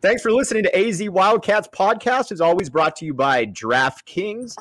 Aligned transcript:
Thanks 0.00 0.22
for 0.22 0.32
listening 0.32 0.62
to 0.62 0.78
AZ 0.78 1.10
Wildcats 1.10 1.68
podcast. 1.68 2.32
Is 2.32 2.40
always 2.40 2.70
brought 2.70 2.96
to 2.96 3.04
you 3.04 3.12
by 3.12 3.44
DraftKings. 3.44 4.56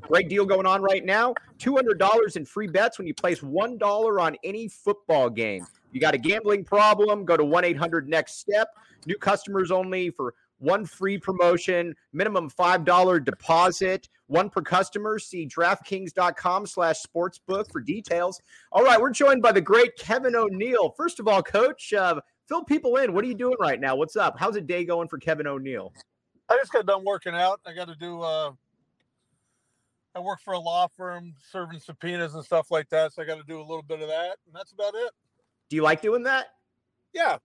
Great 0.00 0.28
deal 0.30 0.46
going 0.46 0.64
on 0.64 0.80
right 0.80 1.04
now. 1.04 1.34
$200 1.58 2.36
in 2.36 2.46
free 2.46 2.66
bets 2.66 2.96
when 2.96 3.06
you 3.06 3.12
place 3.12 3.40
$1 3.40 4.22
on 4.22 4.36
any 4.42 4.68
football 4.68 5.28
game. 5.28 5.66
You 5.92 6.00
got 6.00 6.14
a 6.14 6.18
gambling 6.18 6.64
problem, 6.64 7.26
go 7.26 7.36
to 7.36 7.44
1-800 7.44 8.06
next 8.06 8.38
step. 8.38 8.68
New 9.04 9.18
customers 9.18 9.70
only 9.70 10.08
for 10.10 10.34
one 10.60 10.86
free 10.86 11.18
promotion, 11.18 11.94
minimum 12.12 12.48
$5 12.50 13.24
deposit, 13.24 14.08
one 14.28 14.48
per 14.48 14.62
customer. 14.62 15.18
See 15.18 15.46
DraftKings.com 15.46 16.66
slash 16.66 17.02
sportsbook 17.02 17.70
for 17.72 17.80
details. 17.80 18.40
All 18.70 18.84
right, 18.84 19.00
we're 19.00 19.10
joined 19.10 19.42
by 19.42 19.52
the 19.52 19.60
great 19.60 19.96
Kevin 19.96 20.36
O'Neill. 20.36 20.90
First 20.96 21.18
of 21.18 21.26
all, 21.26 21.42
coach, 21.42 21.92
uh, 21.92 22.20
fill 22.46 22.62
people 22.62 22.96
in. 22.98 23.12
What 23.12 23.24
are 23.24 23.28
you 23.28 23.34
doing 23.34 23.56
right 23.58 23.80
now? 23.80 23.96
What's 23.96 24.16
up? 24.16 24.38
How's 24.38 24.56
a 24.56 24.60
day 24.60 24.84
going 24.84 25.08
for 25.08 25.18
Kevin 25.18 25.46
O'Neill? 25.46 25.92
I 26.48 26.56
just 26.56 26.72
got 26.72 26.86
done 26.86 27.04
working 27.04 27.34
out. 27.34 27.60
I 27.66 27.74
got 27.74 27.88
to 27.88 27.96
do. 27.96 28.20
Uh, 28.20 28.52
I 30.14 30.20
work 30.20 30.40
for 30.40 30.54
a 30.54 30.58
law 30.58 30.88
firm, 30.88 31.34
serving 31.50 31.78
subpoenas 31.78 32.34
and 32.34 32.44
stuff 32.44 32.70
like 32.70 32.88
that. 32.90 33.12
So 33.12 33.22
I 33.22 33.24
got 33.24 33.36
to 33.36 33.44
do 33.44 33.60
a 33.60 33.62
little 33.62 33.82
bit 33.82 34.00
of 34.00 34.08
that, 34.08 34.36
and 34.46 34.54
that's 34.54 34.72
about 34.72 34.94
it. 34.94 35.12
Do 35.68 35.76
you 35.76 35.82
like 35.82 36.02
doing 36.02 36.24
that? 36.24 36.48
Yeah, 37.12 37.38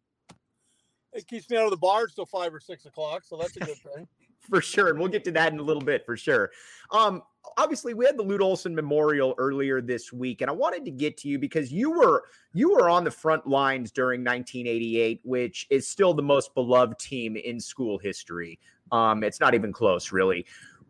it 1.16 1.28
keeps 1.28 1.50
me 1.50 1.58
out 1.58 1.66
of 1.66 1.72
the 1.72 1.78
bars 1.78 2.14
till 2.14 2.26
five 2.26 2.54
or 2.54 2.60
six 2.60 2.86
o'clock, 2.86 3.24
so 3.24 3.38
that's 3.38 3.56
a 3.58 3.62
good 3.62 3.78
thing. 3.78 4.08
for 4.50 4.62
sure. 4.62 4.90
And 4.90 5.00
we'll 5.00 5.10
get 5.10 5.24
to 5.26 5.32
that 5.32 5.52
in 5.54 5.60
a 5.60 5.64
little 5.64 5.82
bit 5.82 6.06
for 6.06 6.16
sure. 6.16 6.52
Um, 6.92 7.24
obviously 7.58 7.94
we 7.94 8.06
had 8.06 8.18
the 8.18 8.24
Lute 8.24 8.42
Olson 8.42 8.76
Memorial 8.76 9.36
earlier 9.38 9.82
this 9.82 10.14
week, 10.14 10.42
and 10.42 10.50
I 10.50 10.54
wanted 10.54 10.86
to 10.86 10.92
get 10.92 11.18
to 11.18 11.28
you 11.28 11.40
because 11.40 11.72
you 11.72 11.92
were 11.92 12.26
you 12.54 12.72
were 12.72 12.90
on 12.90 13.04
the 13.04 13.12
front 13.12 13.48
lines 13.48 13.92
during 13.92 14.22
1988, 14.22 15.22
which 15.24 15.68
is 15.70 15.88
still 15.88 16.14
the 16.14 16.24
most 16.24 16.54
beloved 16.54 17.00
team 17.00 17.36
in 17.36 17.60
school 17.60 17.98
history. 17.98 18.60
Um, 18.92 19.24
it's 19.24 19.40
not 19.40 19.56
even 19.56 19.74
close, 19.74 20.12
really. 20.12 20.46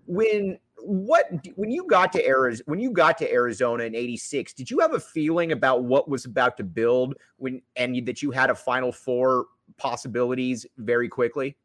When 0.05 0.59
what 0.77 1.25
when 1.55 1.71
you 1.71 1.87
got 1.87 2.11
to 2.13 2.25
Arizona 2.25 2.63
when 2.67 2.79
you 2.79 2.91
got 2.91 3.17
to 3.17 3.31
Arizona 3.31 3.85
in 3.85 3.95
86 3.95 4.53
did 4.53 4.69
you 4.69 4.79
have 4.79 4.93
a 4.93 4.99
feeling 4.99 5.51
about 5.51 5.83
what 5.83 6.07
was 6.07 6.25
about 6.25 6.57
to 6.57 6.63
build 6.63 7.15
when 7.37 7.61
and 7.75 8.05
that 8.05 8.21
you 8.21 8.29
had 8.29 8.49
a 8.51 8.55
final 8.55 8.91
four 8.91 9.45
possibilities 9.77 10.65
very 10.77 11.09
quickly 11.09 11.55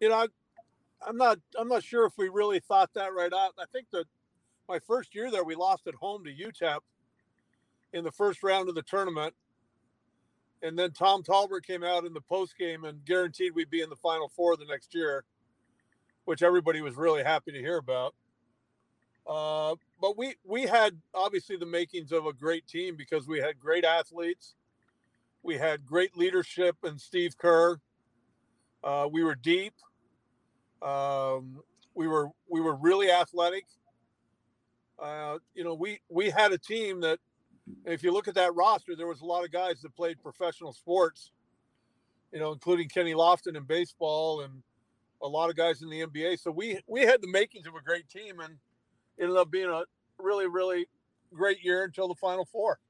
you 0.00 0.08
know 0.08 0.26
I'm 1.06 1.16
not 1.16 1.38
I'm 1.58 1.68
not 1.68 1.82
sure 1.82 2.06
if 2.06 2.16
we 2.16 2.28
really 2.28 2.60
thought 2.60 2.92
that 2.94 3.14
right 3.14 3.32
out. 3.32 3.54
I 3.58 3.64
think 3.72 3.86
that 3.92 4.06
my 4.68 4.78
first 4.78 5.14
year 5.14 5.30
there, 5.30 5.44
we 5.44 5.54
lost 5.54 5.86
at 5.86 5.94
home 5.94 6.24
to 6.24 6.30
UTEP 6.30 6.80
in 7.92 8.04
the 8.04 8.10
first 8.10 8.42
round 8.42 8.68
of 8.68 8.74
the 8.74 8.82
tournament, 8.82 9.34
and 10.62 10.78
then 10.78 10.90
Tom 10.90 11.22
Tolbert 11.22 11.64
came 11.64 11.84
out 11.84 12.04
in 12.04 12.12
the 12.12 12.20
post 12.20 12.58
game 12.58 12.84
and 12.84 13.04
guaranteed 13.04 13.54
we'd 13.54 13.70
be 13.70 13.82
in 13.82 13.90
the 13.90 13.96
Final 13.96 14.28
Four 14.28 14.56
the 14.56 14.64
next 14.64 14.94
year, 14.94 15.24
which 16.24 16.42
everybody 16.42 16.80
was 16.80 16.96
really 16.96 17.22
happy 17.22 17.52
to 17.52 17.58
hear 17.58 17.78
about. 17.78 18.14
Uh, 19.26 19.74
but 20.00 20.16
we 20.16 20.34
we 20.44 20.62
had 20.62 20.96
obviously 21.14 21.56
the 21.56 21.66
makings 21.66 22.12
of 22.12 22.26
a 22.26 22.32
great 22.32 22.66
team 22.66 22.96
because 22.96 23.28
we 23.28 23.38
had 23.38 23.58
great 23.60 23.84
athletes, 23.84 24.54
we 25.46 25.56
had 25.56 25.86
great 25.86 26.16
leadership 26.16 26.76
and 26.82 27.00
Steve 27.00 27.38
Kerr. 27.38 27.78
Uh, 28.82 29.08
we 29.10 29.22
were 29.22 29.36
deep. 29.36 29.74
Um, 30.82 31.62
we 31.94 32.08
were 32.08 32.30
we 32.50 32.60
were 32.60 32.74
really 32.74 33.10
athletic. 33.10 33.64
Uh, 34.98 35.38
you 35.54 35.62
know, 35.62 35.74
we 35.74 36.00
we 36.08 36.30
had 36.30 36.52
a 36.52 36.58
team 36.58 37.00
that, 37.00 37.20
if 37.84 38.02
you 38.02 38.12
look 38.12 38.28
at 38.28 38.34
that 38.34 38.54
roster, 38.54 38.96
there 38.96 39.06
was 39.06 39.20
a 39.20 39.24
lot 39.24 39.44
of 39.44 39.52
guys 39.52 39.80
that 39.82 39.94
played 39.94 40.20
professional 40.20 40.72
sports. 40.72 41.30
You 42.32 42.40
know, 42.40 42.52
including 42.52 42.88
Kenny 42.88 43.14
Lofton 43.14 43.56
in 43.56 43.62
baseball 43.62 44.40
and 44.42 44.62
a 45.22 45.28
lot 45.28 45.48
of 45.48 45.56
guys 45.56 45.80
in 45.80 45.88
the 45.88 46.04
NBA. 46.04 46.40
So 46.40 46.50
we 46.50 46.80
we 46.88 47.02
had 47.02 47.22
the 47.22 47.30
makings 47.30 47.66
of 47.66 47.74
a 47.76 47.80
great 47.80 48.08
team, 48.08 48.40
and 48.40 48.56
ended 49.18 49.36
up 49.36 49.50
being 49.50 49.70
a 49.70 49.84
really 50.18 50.48
really 50.48 50.86
great 51.32 51.64
year 51.64 51.84
until 51.84 52.08
the 52.08 52.14
Final 52.16 52.44
Four 52.44 52.80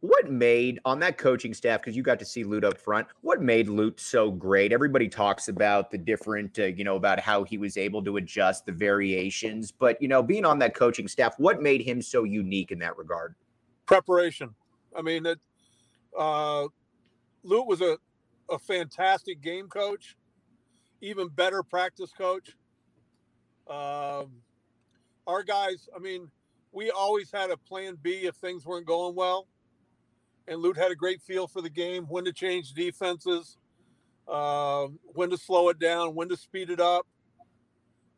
what 0.00 0.30
made 0.30 0.78
on 0.84 1.00
that 1.00 1.18
coaching 1.18 1.52
staff 1.52 1.80
because 1.80 1.96
you 1.96 2.02
got 2.02 2.18
to 2.20 2.24
see 2.24 2.44
Lute 2.44 2.64
up 2.64 2.78
front 2.78 3.06
what 3.22 3.42
made 3.42 3.68
Lute 3.68 3.98
so 3.98 4.30
great? 4.30 4.72
Everybody 4.72 5.08
talks 5.08 5.48
about 5.48 5.90
the 5.90 5.98
different 5.98 6.58
uh, 6.58 6.66
you 6.66 6.84
know 6.84 6.96
about 6.96 7.18
how 7.18 7.42
he 7.44 7.58
was 7.58 7.76
able 7.76 8.02
to 8.04 8.16
adjust 8.16 8.66
the 8.66 8.72
variations 8.72 9.72
but 9.72 10.00
you 10.00 10.08
know 10.08 10.22
being 10.22 10.44
on 10.44 10.58
that 10.60 10.74
coaching 10.74 11.08
staff 11.08 11.34
what 11.38 11.60
made 11.60 11.82
him 11.82 12.00
so 12.00 12.24
unique 12.24 12.70
in 12.70 12.78
that 12.78 12.96
regard? 12.96 13.34
Preparation. 13.86 14.54
I 14.96 15.02
mean 15.02 15.24
that 15.24 15.38
uh 16.16 16.68
Lute 17.42 17.66
was 17.66 17.80
a, 17.80 17.98
a 18.50 18.58
fantastic 18.58 19.40
game 19.40 19.68
coach 19.68 20.16
even 21.00 21.28
better 21.28 21.62
practice 21.62 22.12
coach. 22.12 22.56
Um 23.68 24.42
our 25.26 25.42
guys 25.42 25.88
i 25.94 25.98
mean 25.98 26.30
we 26.72 26.90
always 26.90 27.30
had 27.30 27.50
a 27.50 27.56
plan 27.56 27.98
b 28.00 28.20
if 28.22 28.34
things 28.36 28.64
weren't 28.64 28.86
going 28.86 29.14
well 29.14 29.46
and 30.48 30.60
Lute 30.60 30.78
had 30.78 30.90
a 30.90 30.96
great 30.96 31.20
feel 31.20 31.46
for 31.46 31.60
the 31.60 31.70
game, 31.70 32.06
when 32.08 32.24
to 32.24 32.32
change 32.32 32.72
defenses, 32.72 33.58
uh, 34.26 34.86
when 35.14 35.30
to 35.30 35.36
slow 35.36 35.68
it 35.68 35.78
down, 35.78 36.14
when 36.14 36.28
to 36.28 36.36
speed 36.36 36.70
it 36.70 36.80
up. 36.80 37.06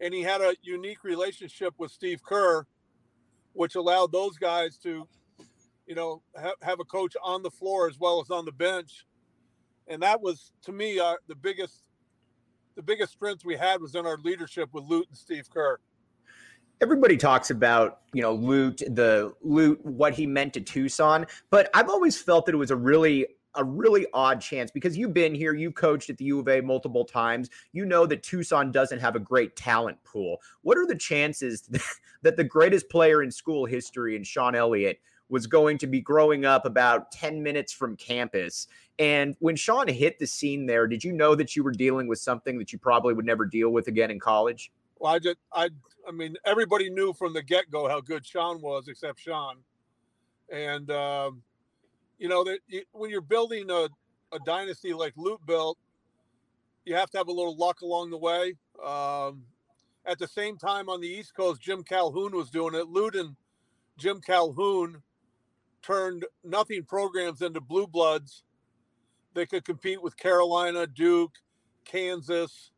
And 0.01 0.15
he 0.15 0.23
had 0.23 0.41
a 0.41 0.55
unique 0.63 1.05
relationship 1.05 1.75
with 1.77 1.91
Steve 1.91 2.23
Kerr, 2.23 2.65
which 3.53 3.75
allowed 3.75 4.13
those 4.13 4.39
guys 4.39 4.79
to, 4.79 5.07
you 5.87 5.95
know, 5.95 6.23
ha- 6.41 6.55
have 6.63 6.81
a 6.81 6.85
coach 6.85 7.17
on 7.23 7.43
the 7.43 7.51
floor 7.51 7.89
as 7.89 7.99
well 7.99 8.21
as 8.21 8.31
on 8.31 8.45
the 8.45 8.53
bench. 8.53 9.07
And 9.89 10.03
that 10.03 10.23
was, 10.23 10.53
to 10.63 10.73
me, 10.73 11.01
uh, 11.01 11.17
the 11.27 11.35
biggest, 11.35 11.83
the 12.77 12.83
biggest 12.83 13.13
strength 13.13 13.45
we 13.45 13.57
had 13.57 13.81
was 13.81 13.95
in 13.95 14.07
our 14.07 14.19
leadership 14.19 14.71
with 14.73 14.85
Lute 14.85 15.09
and 15.09 15.19
Steve 15.19 15.51
Kerr 15.51 15.79
everybody 16.81 17.17
talks 17.17 17.51
about 17.51 18.01
you 18.13 18.23
know 18.23 18.33
Lute 18.33 18.83
the 18.89 19.33
Lute 19.43 19.85
what 19.85 20.15
he 20.15 20.27
meant 20.27 20.55
to 20.55 20.61
tucson 20.61 21.27
but 21.51 21.69
i've 21.75 21.89
always 21.89 22.21
felt 22.21 22.47
that 22.47 22.55
it 22.55 22.59
was 22.59 22.71
a 22.71 22.77
really 22.77 23.27
a 23.55 23.65
really 23.65 24.07
odd 24.13 24.41
chance 24.41 24.71
because 24.71 24.97
you've 24.97 25.15
been 25.15 25.35
here, 25.35 25.55
you've 25.55 25.75
coached 25.75 26.11
at 26.11 26.19
the 26.19 26.25
U 26.27 26.41
of 26.41 26.49
A 26.49 26.61
multiple 26.61 27.05
times. 27.05 27.51
You 27.73 27.85
know 27.85 28.07
that 28.07 28.23
Tucson 28.23 28.71
doesn't 28.71 29.01
have 29.01 29.17
a 29.17 29.21
great 29.21 29.57
talent 29.57 30.03
pool. 30.05 30.41
What 30.63 30.79
are 30.79 30.87
the 30.87 30.95
chances 30.95 31.63
that 32.23 32.37
the 32.37 32.45
greatest 32.45 32.89
player 32.89 33.23
in 33.23 33.31
school 33.31 33.67
history 33.67 34.17
and 34.17 34.27
Sean 34.27 34.55
Elliott 34.55 35.01
was 35.29 35.47
going 35.47 35.79
to 35.79 35.87
be 35.87 36.01
growing 36.01 36.45
up 36.45 36.65
about 36.65 37.13
10 37.13 37.43
minutes 37.43 37.73
from 37.73 37.97
campus? 37.97 38.69
And 38.99 39.37
when 39.41 39.57
Sean 39.57 39.89
hit 39.89 40.19
the 40.19 40.27
scene 40.27 40.67
there, 40.67 40.87
did 40.87 41.03
you 41.03 41.13
know 41.13 41.35
that 41.35 41.57
you 41.57 41.65
were 41.65 41.73
dealing 41.73 42.07
with 42.07 42.19
something 42.19 42.59
that 42.59 42.73
you 42.73 42.79
probably 42.79 43.15
would 43.15 43.27
never 43.27 43.47
deal 43.47 43.71
with 43.71 43.89
again 43.89 44.11
in 44.11 44.21
college? 44.21 44.71
Well, 44.99 45.15
I 45.15 45.19
just, 45.19 45.39
I, 45.53 45.71
I 46.07 46.13
mean, 46.13 46.37
everybody 46.45 46.91
knew 46.91 47.13
from 47.13 47.33
the 47.33 47.43
get 47.43 47.71
go 47.71 47.89
how 47.89 48.01
good 48.01 48.27
Sean 48.27 48.61
was, 48.61 48.89
except 48.89 49.21
Sean. 49.21 49.57
And, 50.53 50.91
um, 50.91 51.43
you 52.19 52.29
know, 52.29 52.45
that 52.45 52.59
when 52.93 53.11
you're 53.11 53.21
building 53.21 53.71
a, 53.71 53.89
a 54.33 54.39
dynasty 54.45 54.93
like 54.93 55.15
Lute 55.17 55.45
built, 55.47 55.79
you 56.85 56.95
have 56.95 57.11
to 57.11 57.19
have 57.19 57.29
a 57.29 57.33
little 57.33 57.57
luck 57.57 57.83
along 57.83 58.11
the 58.11 58.19
way. 58.19 58.55
Um, 58.85 59.45
at 60.07 60.19
the 60.19 60.27
same 60.27 60.57
time, 60.57 60.89
on 60.89 61.01
the 61.01 61.09
East 61.09 61.35
Coast, 61.35 61.61
Jim 61.61 61.85
Calhoun 61.85 62.35
was 62.35 62.51
doing 62.51 62.75
it. 62.75 62.89
Lute 62.89 63.17
and 63.17 63.37
Jim 63.99 64.21
Calhoun 64.21 65.03
turned 65.83 66.25
nothing 66.43 66.85
programs 66.85 67.43
into 67.43 67.61
blue 67.61 67.87
bloods. 67.87 68.43
They 69.35 69.47
could 69.47 69.65
compete 69.65 70.03
with 70.03 70.17
Carolina, 70.17 70.87
Duke, 70.87 71.35
Kansas, 71.85 72.73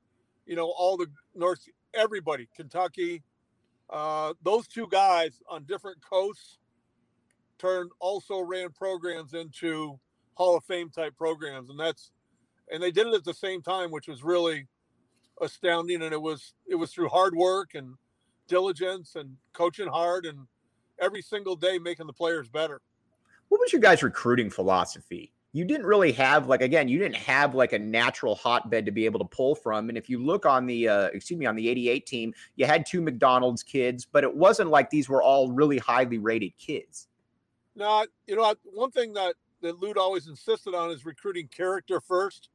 you 0.47 0.57
know, 0.57 0.73
all 0.77 0.97
the 0.97 1.07
North 1.35 1.65
everybody, 1.95 2.49
Kentucky. 2.55 3.23
Uh, 3.91 4.33
those 4.43 4.67
two 4.67 4.87
guys 4.91 5.43
on 5.49 5.65
different 5.65 5.99
coasts 6.03 6.59
turned 7.59 7.91
also 8.01 8.41
ran 8.41 8.71
programs 8.71 9.35
into 9.35 9.99
Hall 10.35 10.57
of 10.57 10.65
Fame 10.65 10.91
type 10.91 11.17
programs, 11.17 11.71
and 11.71 11.79
that's 11.79 12.11
and 12.71 12.83
they 12.83 12.91
did 12.91 13.07
it 13.07 13.15
at 13.15 13.25
the 13.25 13.35
same 13.35 13.63
time, 13.63 13.91
which 13.91 14.09
was 14.09 14.23
really 14.23 14.67
astounding. 15.41 16.03
And 16.03 16.13
it 16.13 16.21
was 16.21 16.55
it 16.67 16.75
was 16.75 16.93
through 16.93 17.09
hard 17.09 17.35
work 17.35 17.75
and 17.75 17.95
diligence 18.49 19.15
and 19.17 19.37
coaching 19.53 19.89
hard 19.89 20.27
and 20.27 20.47
every 21.01 21.23
single 21.23 21.57
day 21.57 21.79
making 21.79 22.07
the 22.07 22.13
players 22.13 22.49
better. 22.49 22.81
What 23.49 23.61
was 23.61 23.73
your 23.73 23.83
guys' 23.83 24.03
recruiting 24.03 24.51
philosophy? 24.51 25.33
You 25.53 25.65
didn't 25.65 25.87
really 25.87 26.13
have 26.13 26.49
like 26.49 26.63
again 26.63 26.89
you 26.89 26.99
didn't 26.99 27.17
have 27.17 27.55
like 27.55 27.73
a 27.73 27.79
natural 27.79 28.35
hotbed 28.35 28.87
to 28.87 28.93
be 28.93 29.05
able 29.05 29.19
to 29.19 29.27
pull 29.27 29.55
from 29.55 29.89
and 29.89 29.99
if 29.99 30.09
you 30.09 30.19
look 30.19 30.47
on 30.47 30.67
the 30.67 30.89
uh, 30.89 31.07
excuse 31.07 31.39
me 31.39 31.47
on 31.47 31.57
the 31.57 31.69
88 31.69 32.07
team 32.07 32.35
you 32.57 32.67
had 32.67 32.87
two 32.87 33.01
mcdonald's 33.01 33.63
kids 33.63 34.07
but 34.11 34.25
it 34.25 34.35
wasn't 34.35 34.71
like 34.71 34.91
these 34.91 35.09
were 35.09 35.23
all 35.23 35.51
really 35.53 35.79
highly 35.79 36.19
rated 36.19 36.57
kids 36.59 37.09
no 37.77 38.07
you 38.27 38.37
know 38.37 38.55
one 38.65 38.91
thing 38.91 39.13
that 39.15 39.35
that 39.61 39.79
Lute 39.79 39.97
always 39.97 40.27
insisted 40.27 40.75
on 40.75 40.91
is 40.91 41.05
recruiting 41.05 41.49
character 41.49 42.01
first 42.01 42.49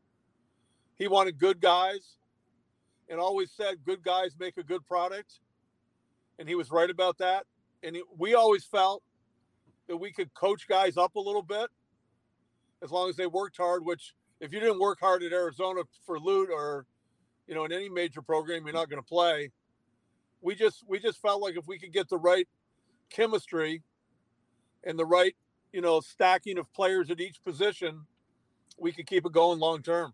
he 0.97 1.07
wanted 1.07 1.37
good 1.37 1.61
guys 1.61 2.17
and 3.09 3.19
always 3.19 3.51
said 3.51 3.77
good 3.85 4.03
guys 4.03 4.35
make 4.39 4.57
a 4.57 4.63
good 4.63 4.85
product. 4.85 5.39
And 6.39 6.47
he 6.47 6.55
was 6.55 6.71
right 6.71 6.89
about 6.89 7.17
that. 7.19 7.45
And 7.83 7.95
he, 7.95 8.03
we 8.17 8.33
always 8.33 8.65
felt 8.65 9.03
that 9.87 9.97
we 9.97 10.11
could 10.11 10.33
coach 10.33 10.67
guys 10.67 10.97
up 10.97 11.15
a 11.15 11.19
little 11.19 11.41
bit 11.41 11.69
as 12.83 12.91
long 12.91 13.09
as 13.09 13.15
they 13.15 13.27
worked 13.27 13.57
hard, 13.57 13.83
which 13.85 14.13
if 14.39 14.53
you 14.53 14.59
didn't 14.59 14.79
work 14.79 14.99
hard 14.99 15.23
at 15.23 15.31
Arizona 15.31 15.81
for 16.05 16.19
Lute 16.19 16.49
or, 16.51 16.85
you 17.47 17.55
know, 17.55 17.65
in 17.65 17.71
any 17.71 17.89
major 17.89 18.21
program, 18.21 18.63
you're 18.65 18.73
not 18.73 18.89
going 18.89 19.01
to 19.01 19.07
play. 19.07 19.51
We 20.41 20.55
just, 20.55 20.83
we 20.87 20.99
just 20.99 21.21
felt 21.21 21.41
like 21.41 21.57
if 21.57 21.67
we 21.67 21.79
could 21.79 21.91
get 21.91 22.09
the 22.09 22.17
right 22.17 22.47
chemistry 23.09 23.81
and 24.83 24.97
the 24.97 25.05
right, 25.05 25.35
you 25.71 25.81
know, 25.81 25.99
stacking 25.99 26.57
of 26.57 26.71
players 26.73 27.09
at 27.09 27.19
each 27.19 27.43
position, 27.43 28.01
we 28.77 28.91
could 28.91 29.07
keep 29.07 29.25
it 29.25 29.31
going 29.31 29.59
long 29.59 29.81
term. 29.81 30.13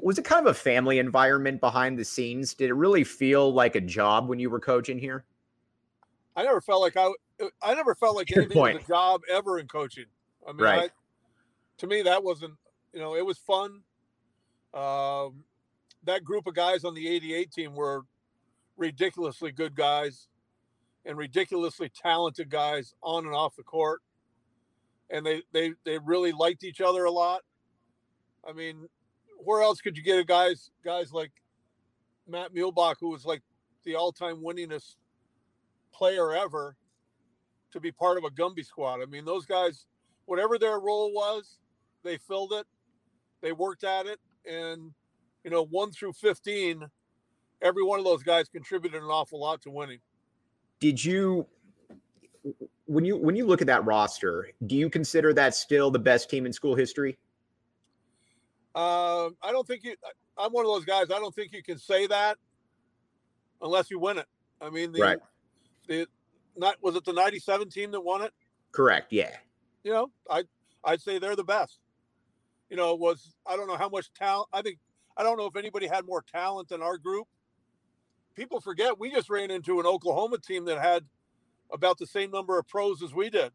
Was 0.00 0.18
it 0.18 0.24
kind 0.24 0.44
of 0.44 0.50
a 0.50 0.54
family 0.58 0.98
environment 0.98 1.60
behind 1.60 1.98
the 1.98 2.04
scenes? 2.04 2.54
Did 2.54 2.70
it 2.70 2.74
really 2.74 3.04
feel 3.04 3.52
like 3.52 3.76
a 3.76 3.80
job 3.80 4.28
when 4.28 4.40
you 4.40 4.50
were 4.50 4.58
coaching 4.58 4.98
here? 4.98 5.24
I 6.34 6.42
never 6.42 6.60
felt 6.60 6.80
like 6.80 6.96
I. 6.96 7.10
I 7.62 7.74
never 7.74 7.94
felt 7.94 8.16
like 8.16 8.26
Good 8.26 8.38
anything 8.38 8.54
point. 8.54 8.74
was 8.78 8.84
a 8.84 8.88
job 8.88 9.20
ever 9.30 9.60
in 9.60 9.68
coaching. 9.68 10.06
I 10.48 10.52
mean, 10.52 10.62
right. 10.62 10.90
To 11.78 11.86
me, 11.86 12.02
that 12.02 12.22
wasn't. 12.22 12.54
You 12.92 13.00
know, 13.00 13.14
it 13.14 13.24
was 13.24 13.38
fun. 13.38 13.82
Um, 14.74 15.44
that 16.04 16.24
group 16.24 16.46
of 16.46 16.54
guys 16.54 16.84
on 16.84 16.94
the 16.94 17.08
'88 17.08 17.52
team 17.52 17.74
were 17.74 18.02
ridiculously 18.76 19.52
good 19.52 19.74
guys 19.74 20.28
and 21.04 21.16
ridiculously 21.16 21.90
talented 21.90 22.50
guys 22.50 22.94
on 23.02 23.26
and 23.26 23.34
off 23.34 23.56
the 23.56 23.62
court, 23.62 24.00
and 25.10 25.24
they 25.24 25.42
they 25.52 25.72
they 25.84 25.98
really 25.98 26.32
liked 26.32 26.64
each 26.64 26.80
other 26.80 27.04
a 27.04 27.10
lot. 27.10 27.42
I 28.48 28.52
mean, 28.52 28.88
where 29.38 29.62
else 29.62 29.80
could 29.80 29.96
you 29.96 30.02
get 30.02 30.18
a 30.18 30.24
guys 30.24 30.70
guys 30.84 31.12
like 31.12 31.32
Matt 32.26 32.54
Muehlebach, 32.54 32.96
who 33.00 33.10
was 33.10 33.24
like 33.24 33.42
the 33.84 33.94
all-time 33.94 34.42
winningest 34.42 34.96
player 35.92 36.34
ever, 36.34 36.76
to 37.72 37.80
be 37.80 37.90
part 37.90 38.18
of 38.18 38.24
a 38.24 38.30
Gumby 38.30 38.64
squad? 38.64 39.00
I 39.00 39.06
mean, 39.06 39.24
those 39.24 39.46
guys, 39.46 39.86
whatever 40.26 40.58
their 40.58 40.78
role 40.78 41.12
was, 41.12 41.58
they 42.02 42.16
filled 42.16 42.52
it, 42.52 42.66
they 43.40 43.52
worked 43.52 43.84
at 43.84 44.06
it, 44.06 44.18
and 44.46 44.92
you 45.44 45.50
know, 45.50 45.64
one 45.64 45.90
through 45.90 46.12
fifteen, 46.12 46.84
every 47.62 47.82
one 47.82 47.98
of 47.98 48.04
those 48.04 48.22
guys 48.22 48.48
contributed 48.48 49.02
an 49.02 49.08
awful 49.08 49.40
lot 49.40 49.62
to 49.62 49.70
winning. 49.70 50.00
Did 50.80 51.02
you? 51.04 51.46
When 52.86 53.04
you 53.04 53.16
when 53.16 53.36
you 53.36 53.46
look 53.46 53.60
at 53.60 53.66
that 53.66 53.84
roster, 53.84 54.50
do 54.66 54.74
you 54.74 54.88
consider 54.88 55.32
that 55.34 55.54
still 55.54 55.90
the 55.90 55.98
best 55.98 56.30
team 56.30 56.46
in 56.46 56.52
school 56.52 56.74
history? 56.74 57.18
Uh, 58.74 59.26
I 59.42 59.50
don't 59.50 59.66
think 59.66 59.84
you. 59.84 59.96
I'm 60.36 60.52
one 60.52 60.64
of 60.64 60.70
those 60.70 60.84
guys. 60.84 61.06
I 61.10 61.18
don't 61.18 61.34
think 61.34 61.52
you 61.52 61.62
can 61.62 61.78
say 61.78 62.06
that 62.06 62.38
unless 63.60 63.90
you 63.90 63.98
win 63.98 64.18
it. 64.18 64.26
I 64.60 64.70
mean, 64.70 64.92
the, 64.92 65.00
right. 65.00 65.18
the 65.86 66.06
not 66.56 66.76
was 66.82 66.96
it 66.96 67.04
the 67.04 67.12
'97 67.12 67.70
team 67.70 67.90
that 67.90 68.00
won 68.00 68.22
it? 68.22 68.32
Correct. 68.72 69.12
Yeah. 69.12 69.36
You 69.84 69.92
know, 69.92 70.10
I 70.30 70.44
I'd 70.84 71.00
say 71.00 71.18
they're 71.18 71.36
the 71.36 71.44
best. 71.44 71.78
You 72.70 72.76
know, 72.76 72.94
was 72.94 73.34
I 73.46 73.56
don't 73.56 73.68
know 73.68 73.76
how 73.76 73.88
much 73.88 74.12
talent. 74.12 74.48
I 74.52 74.62
think 74.62 74.78
I 75.16 75.22
don't 75.22 75.38
know 75.38 75.46
if 75.46 75.56
anybody 75.56 75.86
had 75.86 76.06
more 76.06 76.22
talent 76.22 76.68
than 76.68 76.82
our 76.82 76.98
group. 76.98 77.26
People 78.34 78.60
forget 78.60 78.98
we 78.98 79.10
just 79.10 79.30
ran 79.30 79.50
into 79.50 79.80
an 79.80 79.86
Oklahoma 79.86 80.38
team 80.38 80.64
that 80.66 80.78
had 80.78 81.04
about 81.72 81.98
the 81.98 82.06
same 82.06 82.30
number 82.30 82.58
of 82.58 82.66
pros 82.68 83.02
as 83.02 83.12
we 83.12 83.30
did 83.30 83.52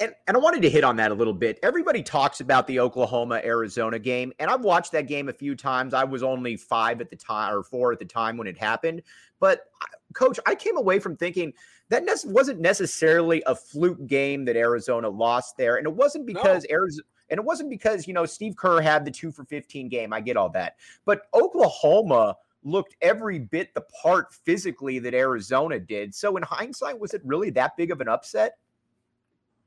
and, 0.00 0.14
and 0.26 0.36
I 0.36 0.40
wanted 0.40 0.62
to 0.62 0.70
hit 0.70 0.84
on 0.84 0.96
that 0.96 1.10
a 1.10 1.14
little 1.14 1.32
bit. 1.32 1.58
Everybody 1.62 2.02
talks 2.02 2.40
about 2.40 2.66
the 2.66 2.78
Oklahoma 2.80 3.40
Arizona 3.44 3.98
game, 3.98 4.32
and 4.38 4.50
I've 4.50 4.60
watched 4.60 4.92
that 4.92 5.08
game 5.08 5.28
a 5.28 5.32
few 5.32 5.56
times. 5.56 5.92
I 5.92 6.04
was 6.04 6.22
only 6.22 6.56
five 6.56 7.00
at 7.00 7.10
the 7.10 7.16
time 7.16 7.54
or 7.54 7.62
four 7.62 7.92
at 7.92 7.98
the 7.98 8.04
time 8.04 8.36
when 8.36 8.46
it 8.46 8.56
happened. 8.56 9.02
But, 9.40 9.62
uh, 9.82 9.86
coach, 10.14 10.38
I 10.46 10.54
came 10.54 10.76
away 10.76 11.00
from 11.00 11.16
thinking 11.16 11.52
that 11.88 12.04
ne- 12.04 12.30
wasn't 12.30 12.60
necessarily 12.60 13.42
a 13.46 13.54
fluke 13.54 14.06
game 14.06 14.44
that 14.44 14.56
Arizona 14.56 15.08
lost 15.08 15.56
there. 15.56 15.76
And 15.76 15.86
it 15.86 15.94
wasn't 15.94 16.26
because 16.26 16.64
no. 16.68 16.76
Arizona. 16.76 17.04
And 17.30 17.38
it 17.38 17.44
wasn't 17.44 17.70
because, 17.70 18.06
you 18.06 18.14
know, 18.14 18.24
Steve 18.24 18.56
Kerr 18.56 18.80
had 18.80 19.04
the 19.04 19.10
two 19.10 19.30
for 19.30 19.44
15 19.44 19.88
game. 19.88 20.12
I 20.12 20.20
get 20.20 20.36
all 20.36 20.48
that. 20.50 20.76
But 21.04 21.22
Oklahoma 21.34 22.36
looked 22.64 22.96
every 23.00 23.38
bit 23.38 23.72
the 23.74 23.82
part 24.02 24.32
physically 24.32 24.98
that 25.00 25.14
Arizona 25.14 25.78
did. 25.78 26.14
So, 26.14 26.36
in 26.36 26.42
hindsight, 26.42 26.98
was 26.98 27.14
it 27.14 27.22
really 27.24 27.50
that 27.50 27.76
big 27.76 27.90
of 27.90 28.00
an 28.00 28.08
upset? 28.08 28.58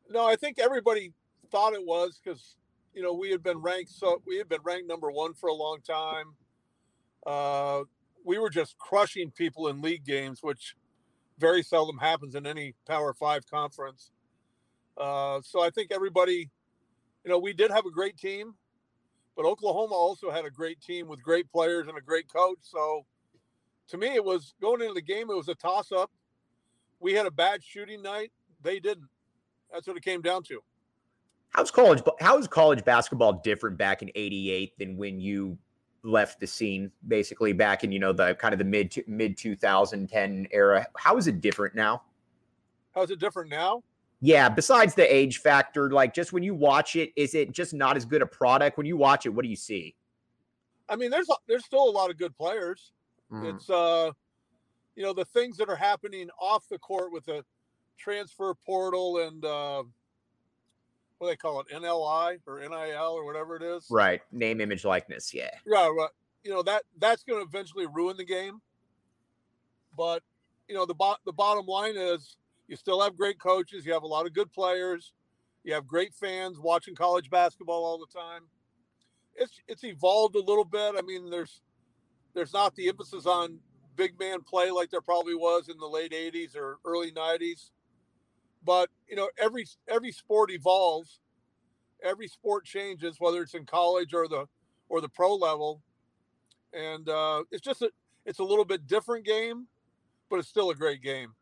No, 0.09 0.25
I 0.25 0.35
think 0.35 0.59
everybody 0.59 1.13
thought 1.51 1.73
it 1.73 1.85
was 1.85 2.19
because 2.23 2.57
you 2.93 3.01
know 3.01 3.13
we 3.13 3.29
had 3.29 3.43
been 3.43 3.57
ranked 3.57 3.91
so 3.91 4.21
we 4.25 4.37
had 4.37 4.47
been 4.47 4.61
ranked 4.63 4.87
number 4.87 5.11
one 5.11 5.33
for 5.33 5.47
a 5.47 5.53
long 5.53 5.79
time. 5.81 6.33
Uh, 7.25 7.83
we 8.25 8.37
were 8.37 8.49
just 8.49 8.77
crushing 8.77 9.31
people 9.31 9.67
in 9.67 9.81
league 9.81 10.05
games, 10.05 10.39
which 10.41 10.75
very 11.39 11.63
seldom 11.63 11.97
happens 11.97 12.35
in 12.35 12.45
any 12.45 12.73
Power 12.87 13.13
Five 13.13 13.45
conference. 13.49 14.11
Uh, 14.97 15.41
so 15.41 15.61
I 15.61 15.69
think 15.69 15.91
everybody, 15.91 16.49
you 17.23 17.31
know, 17.31 17.39
we 17.39 17.53
did 17.53 17.71
have 17.71 17.85
a 17.85 17.91
great 17.91 18.17
team, 18.17 18.55
but 19.35 19.45
Oklahoma 19.45 19.93
also 19.93 20.31
had 20.31 20.45
a 20.45 20.49
great 20.49 20.81
team 20.81 21.07
with 21.07 21.21
great 21.21 21.51
players 21.51 21.87
and 21.87 21.97
a 21.97 22.01
great 22.01 22.31
coach. 22.31 22.59
So 22.61 23.05
to 23.89 23.97
me, 23.97 24.15
it 24.15 24.23
was 24.23 24.53
going 24.61 24.81
into 24.81 24.93
the 24.93 25.01
game, 25.01 25.29
it 25.29 25.35
was 25.35 25.49
a 25.49 25.55
toss 25.55 25.91
up. 25.91 26.11
We 26.99 27.13
had 27.13 27.25
a 27.25 27.31
bad 27.31 27.63
shooting 27.63 28.01
night. 28.01 28.31
They 28.61 28.79
didn't. 28.79 29.07
That's 29.73 29.87
what 29.87 29.97
it 29.97 30.03
came 30.03 30.21
down 30.21 30.43
to. 30.43 30.61
How's 31.49 31.71
college? 31.71 32.01
How 32.19 32.37
is 32.37 32.47
college 32.47 32.83
basketball 32.85 33.33
different 33.33 33.77
back 33.77 34.01
in 34.01 34.11
'88 34.15 34.77
than 34.77 34.97
when 34.97 35.19
you 35.19 35.57
left 36.03 36.39
the 36.39 36.47
scene? 36.47 36.91
Basically, 37.07 37.53
back 37.53 37.83
in 37.83 37.91
you 37.91 37.99
know 37.99 38.13
the 38.13 38.35
kind 38.35 38.53
of 38.53 38.59
the 38.59 38.65
mid 38.65 39.03
mid 39.07 39.37
2010 39.37 40.47
era. 40.51 40.85
How 40.95 41.17
is 41.17 41.27
it 41.27 41.41
different 41.41 41.75
now? 41.75 42.03
How's 42.93 43.11
it 43.11 43.19
different 43.19 43.49
now? 43.49 43.83
Yeah, 44.21 44.49
besides 44.49 44.93
the 44.93 45.13
age 45.13 45.39
factor, 45.39 45.89
like 45.89 46.13
just 46.13 46.31
when 46.31 46.43
you 46.43 46.53
watch 46.53 46.95
it, 46.95 47.11
is 47.15 47.33
it 47.33 47.51
just 47.51 47.73
not 47.73 47.97
as 47.97 48.05
good 48.05 48.21
a 48.21 48.25
product? 48.25 48.77
When 48.77 48.85
you 48.85 48.95
watch 48.95 49.25
it, 49.25 49.29
what 49.29 49.43
do 49.43 49.49
you 49.49 49.55
see? 49.55 49.95
I 50.87 50.95
mean, 50.95 51.09
there's 51.09 51.27
there's 51.47 51.65
still 51.65 51.83
a 51.83 51.89
lot 51.89 52.11
of 52.11 52.17
good 52.17 52.37
players. 52.37 52.91
Mm. 53.31 53.55
It's 53.55 53.69
uh, 53.69 54.11
you 54.95 55.03
know, 55.03 55.13
the 55.13 55.25
things 55.25 55.57
that 55.57 55.69
are 55.69 55.75
happening 55.75 56.29
off 56.39 56.67
the 56.69 56.77
court 56.77 57.11
with 57.11 57.25
the 57.25 57.43
transfer 57.97 58.53
portal 58.53 59.19
and 59.19 59.43
uh, 59.43 59.83
what 61.17 61.27
do 61.27 61.31
they 61.31 61.35
call 61.35 61.59
it, 61.61 61.67
NLI 61.69 62.39
or 62.45 62.59
NIL 62.59 63.13
or 63.13 63.25
whatever 63.25 63.55
it 63.55 63.63
is. 63.63 63.87
Right, 63.89 64.21
name, 64.31 64.61
image, 64.61 64.85
likeness. 64.85 65.33
Yeah. 65.33 65.49
Yeah, 65.65 65.87
right. 65.87 66.09
You 66.43 66.51
know 66.51 66.61
that 66.63 66.83
that's 66.99 67.23
going 67.23 67.41
to 67.41 67.47
eventually 67.47 67.87
ruin 67.87 68.17
the 68.17 68.25
game. 68.25 68.59
But 69.97 70.21
you 70.67 70.75
know 70.75 70.85
the 70.85 70.93
bo- 70.93 71.17
the 71.25 71.33
bottom 71.33 71.65
line 71.65 71.95
is 71.95 72.37
you 72.71 72.77
still 72.77 73.03
have 73.03 73.15
great 73.15 73.39
coaches. 73.39 73.85
You 73.85 73.93
have 73.93 74.01
a 74.01 74.07
lot 74.07 74.25
of 74.25 74.33
good 74.33 74.51
players. 74.51 75.13
You 75.63 75.75
have 75.75 75.85
great 75.85 76.15
fans 76.15 76.59
watching 76.59 76.95
college 76.95 77.29
basketball 77.29 77.85
all 77.85 77.99
the 77.99 78.19
time. 78.19 78.43
It's 79.35 79.59
it's 79.67 79.83
evolved 79.83 80.35
a 80.35 80.41
little 80.41 80.65
bit. 80.65 80.95
I 80.97 81.03
mean, 81.03 81.29
there's 81.29 81.61
there's 82.33 82.53
not 82.53 82.75
the 82.75 82.89
emphasis 82.89 83.27
on 83.27 83.59
big 83.95 84.19
man 84.19 84.41
play 84.41 84.71
like 84.71 84.89
there 84.89 85.01
probably 85.01 85.35
was 85.35 85.69
in 85.69 85.77
the 85.77 85.85
late 85.85 86.13
80s 86.13 86.55
or 86.55 86.79
early 86.85 87.11
90s 87.11 87.69
but 88.63 88.89
you 89.07 89.15
know, 89.15 89.29
every 89.37 89.65
every 89.87 90.11
sport 90.11 90.51
evolves, 90.51 91.19
every 92.03 92.27
sport 92.27 92.65
changes, 92.65 93.17
whether 93.19 93.41
it's 93.41 93.53
in 93.53 93.65
college 93.65 94.13
or 94.13 94.27
the 94.27 94.45
or 94.89 95.01
the 95.01 95.09
pro 95.09 95.35
level, 95.35 95.81
and 96.73 97.07
uh, 97.09 97.43
it's 97.51 97.61
just 97.61 97.81
a 97.81 97.89
it's 98.25 98.39
a 98.39 98.43
little 98.43 98.65
bit 98.65 98.87
different 98.87 99.25
game, 99.25 99.67
but 100.29 100.39
it's 100.39 100.47
still 100.47 100.69
a 100.69 100.75
great 100.75 101.01
game. 101.01 101.33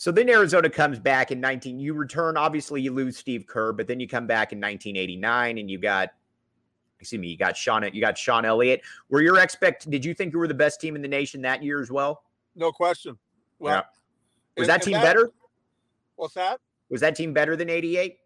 So 0.00 0.10
then 0.10 0.30
Arizona 0.30 0.70
comes 0.70 0.98
back 0.98 1.30
in 1.30 1.42
19. 1.42 1.78
You 1.78 1.92
return, 1.92 2.38
obviously, 2.38 2.80
you 2.80 2.90
lose 2.90 3.18
Steve 3.18 3.46
Kerr, 3.46 3.74
but 3.74 3.86
then 3.86 4.00
you 4.00 4.08
come 4.08 4.26
back 4.26 4.50
in 4.50 4.58
1989 4.58 5.58
and 5.58 5.70
you 5.70 5.76
got, 5.76 6.08
excuse 6.98 7.20
me, 7.20 7.28
you 7.28 7.36
got 7.36 7.54
Sean, 7.54 7.82
you 7.92 8.00
got 8.00 8.16
Sean 8.16 8.46
Elliott. 8.46 8.80
Were 9.10 9.20
your 9.20 9.38
expect? 9.40 9.90
Did 9.90 10.02
you 10.02 10.14
think 10.14 10.32
you 10.32 10.38
were 10.38 10.48
the 10.48 10.54
best 10.54 10.80
team 10.80 10.96
in 10.96 11.02
the 11.02 11.08
nation 11.08 11.42
that 11.42 11.62
year 11.62 11.82
as 11.82 11.90
well? 11.90 12.22
No 12.56 12.72
question. 12.72 13.18
Well, 13.58 13.74
yeah. 13.74 13.82
was 14.56 14.68
and, 14.68 14.70
that 14.70 14.82
team 14.82 14.94
that, 14.94 15.02
better? 15.02 15.32
What's 16.16 16.32
that? 16.32 16.60
Was 16.88 17.02
that 17.02 17.14
team 17.14 17.34
better 17.34 17.54
than 17.54 17.68
88? 17.68 18.16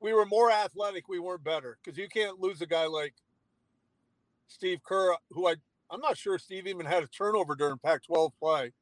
We 0.00 0.12
were 0.12 0.26
more 0.26 0.52
athletic. 0.52 1.08
We 1.08 1.20
weren't 1.20 1.42
better 1.42 1.78
because 1.82 1.96
you 1.96 2.06
can't 2.06 2.38
lose 2.38 2.60
a 2.60 2.66
guy 2.66 2.84
like 2.84 3.14
Steve 4.46 4.82
Kerr, 4.82 5.16
who 5.30 5.48
I 5.48 5.54
I'm 5.90 6.00
not 6.00 6.18
sure 6.18 6.38
Steve 6.38 6.66
even 6.66 6.84
had 6.84 7.02
a 7.02 7.06
turnover 7.06 7.54
during 7.54 7.78
Pac-12 7.78 8.32
play, 8.38 8.72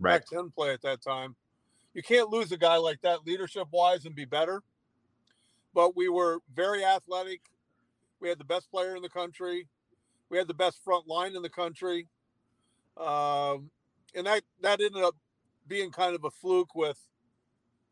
right. 0.00 0.22
Pac-10 0.22 0.54
play 0.54 0.72
at 0.72 0.80
that 0.80 1.02
time. 1.02 1.36
You 1.94 2.02
can't 2.02 2.30
lose 2.30 2.52
a 2.52 2.56
guy 2.56 2.76
like 2.76 3.00
that 3.02 3.26
leadership 3.26 3.68
wise 3.72 4.04
and 4.04 4.14
be 4.14 4.24
better. 4.24 4.62
But 5.74 5.96
we 5.96 6.08
were 6.08 6.40
very 6.54 6.84
athletic. 6.84 7.40
We 8.20 8.28
had 8.28 8.38
the 8.38 8.44
best 8.44 8.70
player 8.70 8.96
in 8.96 9.02
the 9.02 9.08
country. 9.08 9.66
We 10.30 10.38
had 10.38 10.48
the 10.48 10.54
best 10.54 10.82
front 10.84 11.06
line 11.06 11.34
in 11.34 11.42
the 11.42 11.50
country. 11.50 12.06
Um, 12.96 13.70
and 14.14 14.26
that 14.26 14.42
that 14.60 14.80
ended 14.80 15.02
up 15.04 15.14
being 15.66 15.90
kind 15.90 16.14
of 16.14 16.24
a 16.24 16.30
fluke 16.30 16.74
with 16.74 16.98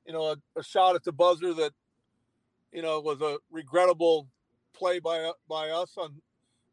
you 0.06 0.12
know, 0.12 0.24
a, 0.24 0.58
a 0.58 0.62
shot 0.62 0.94
at 0.94 1.04
the 1.04 1.12
buzzer 1.12 1.52
that, 1.54 1.72
you 2.72 2.80
know, 2.80 3.00
was 3.00 3.20
a 3.20 3.38
regrettable 3.50 4.28
play 4.72 4.98
by 4.98 5.30
by 5.48 5.70
us 5.70 5.94
on 5.96 6.20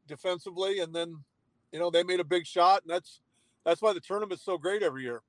defensively, 0.08 0.80
and 0.80 0.94
then 0.94 1.24
you 1.72 1.80
know 1.80 1.90
they 1.90 2.04
made 2.04 2.20
a 2.20 2.26
big 2.26 2.46
shot, 2.46 2.82
and 2.84 2.94
that's 2.94 3.22
that's 3.66 3.82
why 3.82 3.94
the 3.94 4.00
tournament's 4.00 4.44
so 4.44 4.58
great 4.58 4.84
every 4.84 5.04
year. 5.04 5.22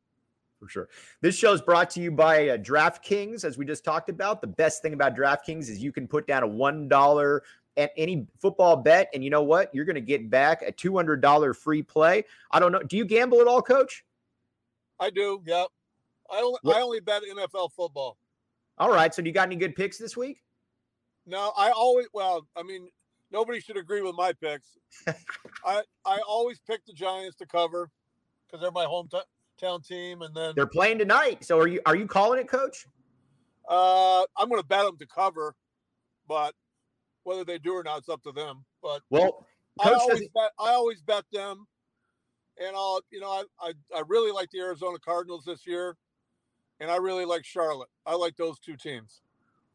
For 0.65 0.71
sure. 0.71 0.89
This 1.21 1.37
show 1.37 1.53
is 1.53 1.61
brought 1.61 1.91
to 1.91 2.01
you 2.01 2.11
by 2.11 2.49
uh, 2.49 2.57
DraftKings, 2.57 3.45
as 3.45 3.59
we 3.59 3.67
just 3.67 3.85
talked 3.85 4.09
about. 4.09 4.41
The 4.41 4.47
best 4.47 4.81
thing 4.81 4.95
about 4.95 5.15
DraftKings 5.15 5.69
is 5.69 5.83
you 5.83 5.93
can 5.93 6.09
put 6.09 6.27
down 6.27 6.43
a 6.43 6.47
one 6.47 6.89
dollar 6.89 7.43
at 7.77 7.93
any 7.99 8.27
football 8.41 8.75
bet, 8.77 9.11
and 9.13 9.23
you 9.23 9.29
know 9.29 9.43
what? 9.43 9.75
You're 9.75 9.85
going 9.85 9.95
to 9.97 10.01
get 10.01 10.31
back 10.31 10.63
a 10.63 10.73
two 10.73 10.97
hundred 10.97 11.21
dollar 11.21 11.53
free 11.53 11.83
play. 11.83 12.25
I 12.51 12.61
don't 12.61 12.73
know. 12.73 12.83
Do 12.83 12.97
you 12.97 13.05
gamble 13.05 13.43
at 13.43 13.47
all, 13.47 13.61
Coach? 13.61 14.07
I 14.99 15.11
do. 15.11 15.43
Yep. 15.45 15.67
I 16.33 16.39
only 16.39 16.59
what? 16.63 16.77
I 16.77 16.81
only 16.81 17.01
bet 17.01 17.23
NFL 17.23 17.73
football. 17.73 18.17
All 18.79 18.91
right. 18.91 19.15
So 19.15 19.21
do 19.21 19.29
you 19.29 19.35
got 19.35 19.49
any 19.49 19.57
good 19.57 19.77
picks 19.77 19.99
this 19.99 20.17
week? 20.17 20.43
No, 21.27 21.53
I 21.59 21.73
always 21.73 22.07
well, 22.15 22.47
I 22.57 22.63
mean, 22.63 22.89
nobody 23.31 23.61
should 23.61 23.77
agree 23.77 24.01
with 24.01 24.15
my 24.15 24.33
picks. 24.33 24.79
I 25.67 25.83
I 26.07 26.21
always 26.27 26.59
pick 26.67 26.87
the 26.87 26.95
Giants 26.95 27.37
to 27.37 27.47
cover 27.47 27.91
because 28.47 28.63
they're 28.63 28.71
my 28.71 28.87
hometown 28.87 29.25
team, 29.59 30.23
and 30.23 30.35
then 30.35 30.53
they're 30.55 30.67
playing 30.67 30.99
tonight. 30.99 31.45
So 31.45 31.59
are 31.59 31.69
you 31.69 31.81
are 31.87 31.97
you 31.97 32.07
calling 32.07 32.41
it, 32.41 32.49
Coach? 32.49 32.87
Uh, 33.69 34.23
I'm 34.37 34.49
going 34.49 34.61
to 34.61 34.67
bet 34.67 34.85
them 34.85 34.99
to 34.99 35.07
cover, 35.07 35.55
but 36.29 36.55
whether 37.23 37.45
they 37.45 37.59
do 37.59 37.73
or 37.73 37.83
not, 37.83 37.99
it's 37.99 38.09
up 38.09 38.23
to 38.25 38.33
them. 38.33 38.65
But 38.83 39.03
well, 39.11 39.47
I 39.81 39.93
always 39.93 40.29
bet 40.35 40.51
I 40.59 40.73
always 40.73 41.03
bet 41.03 41.25
them, 41.33 41.67
and 42.59 42.77
I'll 42.77 43.01
you 43.11 43.21
know 43.21 43.31
I, 43.31 43.45
I 43.61 43.73
I 43.95 44.03
really 44.07 44.33
like 44.33 44.51
the 44.51 44.61
Arizona 44.61 44.99
Cardinals 45.05 45.45
this 45.45 45.67
year, 45.67 45.97
and 46.81 46.91
I 46.91 46.97
really 46.97 47.25
like 47.25 47.45
Charlotte. 47.45 47.89
I 48.07 48.15
like 48.15 48.37
those 48.37 48.59
two 48.59 48.77
teams. 48.77 49.23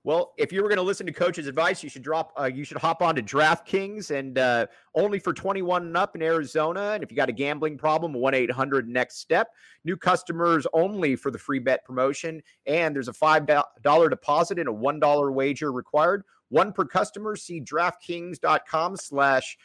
Well, 0.05 0.33
if 0.37 0.53
you 0.53 0.63
were 0.63 0.69
going 0.69 0.77
to 0.77 0.83
listen 0.83 1.05
to 1.07 1.11
coach's 1.11 1.47
advice, 1.47 1.83
you 1.83 1.89
should 1.89 2.03
drop. 2.03 2.31
Uh, 2.39 2.45
you 2.45 2.63
should 2.63 2.77
hop 2.77 3.01
on 3.01 3.15
to 3.15 3.21
DraftKings 3.21 4.11
and 4.11 4.37
uh, 4.37 4.67
only 4.95 5.19
for 5.19 5.33
21 5.33 5.87
and 5.87 5.97
up 5.97 6.15
in 6.15 6.21
Arizona. 6.21 6.91
And 6.93 7.03
if 7.03 7.11
you 7.11 7.17
got 7.17 7.27
a 7.27 7.33
gambling 7.33 7.77
problem, 7.77 8.13
one 8.13 8.33
800 8.33 8.87
Next 8.87 9.17
Step. 9.17 9.49
New 9.83 9.97
customers 9.97 10.65
only 10.71 11.17
for 11.17 11.31
the 11.31 11.37
free 11.37 11.59
bet 11.59 11.83
promotion. 11.83 12.41
And 12.65 12.95
there's 12.95 13.09
a 13.09 13.13
five 13.13 13.45
dollar 13.81 14.09
deposit 14.09 14.57
and 14.57 14.69
a 14.69 14.73
one 14.73 15.01
dollar 15.01 15.33
wager 15.33 15.73
required. 15.73 16.23
One 16.47 16.71
per 16.71 16.85
customer. 16.85 17.35
See 17.35 17.59
DraftKings.com/slash 17.59 19.57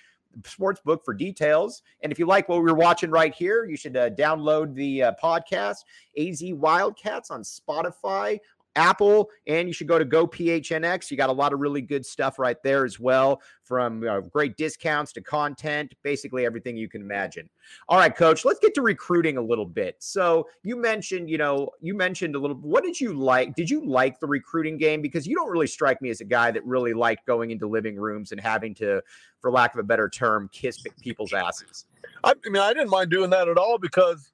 sportsbook 0.43 1.05
for 1.05 1.15
details. 1.15 1.83
And 2.03 2.13
if 2.13 2.19
you 2.19 2.27
like 2.27 2.49
what 2.49 2.63
we're 2.63 2.75
watching 2.75 3.11
right 3.11 3.35
here, 3.35 3.65
you 3.65 3.77
should 3.77 3.97
uh, 3.97 4.11
download 4.11 4.75
the 4.75 5.05
uh, 5.05 5.13
podcast 5.23 5.85
AZ 6.19 6.43
Wildcats 6.43 7.31
on 7.31 7.43
Spotify, 7.43 8.39
Apple, 8.77 9.31
and 9.47 9.69
you 9.69 9.75
should 9.75 9.87
go 9.87 9.99
to 9.99 10.05
GoPHNX. 10.05 11.11
You 11.11 11.17
got 11.17 11.31
a 11.31 11.33
lot 11.33 11.53
of 11.53 11.61
really 11.61 11.81
good 11.81 12.05
stuff 12.05 12.39
right 12.39 12.57
there 12.63 12.85
as 12.85 12.99
well, 12.99 13.41
from 13.63 14.07
uh, 14.07 14.21
great 14.21 14.57
discounts 14.57 15.13
to 15.13 15.21
content, 15.21 15.95
basically 16.03 16.45
everything 16.45 16.77
you 16.77 16.89
can 16.89 17.01
imagine. 17.01 17.49
All 17.89 17.99
right, 17.99 18.15
coach, 18.15 18.45
let's 18.45 18.59
get 18.59 18.75
to 18.75 18.83
recruiting 18.83 19.37
a 19.37 19.43
little 19.43 19.67
bit. 19.67 19.97
So 20.01 20.49
you 20.63 20.77
mentioned, 20.77 21.31
you 21.31 21.39
know, 21.39 21.71
you 21.81 21.95
mentioned 21.95 22.35
a 22.35 22.39
little. 22.39 22.57
What 22.57 22.85
did 22.85 23.01
you 23.01 23.15
like? 23.15 23.55
Did 23.55 23.71
you 23.71 23.87
like 23.87 24.21
the 24.21 24.27
recruiting 24.27 24.77
game? 24.77 25.03
Because 25.03 25.27
you 25.27 25.37
don't 25.37 25.51
really 25.51 25.67
strike 25.67 26.03
me 26.03 26.11
as 26.11 26.21
a 26.21 26.25
guy 26.25 26.51
that 26.51 26.65
really 26.65 26.95
liked 26.95 27.27
going 27.27 27.51
into 27.51 27.67
living 27.67 27.97
rooms 27.97 28.33
and 28.33 28.41
having 28.41 28.75
to, 28.77 29.03
for 29.41 29.51
lack 29.51 29.75
of 29.75 29.81
a 29.81 29.85
better 29.85 30.09
term, 30.09 30.49
kiss 30.53 30.85
people's 31.01 31.33
asses. 31.33 31.87
I, 32.23 32.33
I 32.33 32.49
mean, 32.49 32.63
I 32.63 32.73
didn't 32.73 32.91
mind 32.91 33.11
doing 33.11 33.31
that 33.31 33.49
at 33.49 33.59
all 33.59 33.79
because 33.79 34.33